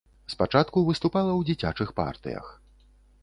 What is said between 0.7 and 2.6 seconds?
выступала ў дзіцячых партыях.